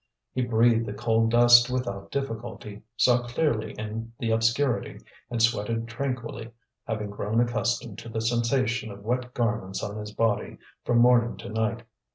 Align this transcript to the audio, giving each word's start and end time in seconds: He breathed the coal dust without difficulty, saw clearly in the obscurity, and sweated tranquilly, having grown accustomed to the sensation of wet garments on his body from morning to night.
He 0.33 0.41
breathed 0.41 0.87
the 0.87 0.93
coal 0.95 1.27
dust 1.27 1.69
without 1.69 2.09
difficulty, 2.09 2.81
saw 2.97 3.21
clearly 3.21 3.73
in 3.77 4.13
the 4.17 4.31
obscurity, 4.31 4.97
and 5.29 5.43
sweated 5.43 5.87
tranquilly, 5.87 6.49
having 6.87 7.11
grown 7.11 7.39
accustomed 7.39 7.99
to 7.99 8.09
the 8.09 8.19
sensation 8.19 8.89
of 8.89 9.03
wet 9.03 9.35
garments 9.35 9.83
on 9.83 9.97
his 9.99 10.11
body 10.11 10.57
from 10.83 10.97
morning 10.97 11.37
to 11.37 11.49
night. 11.49 11.83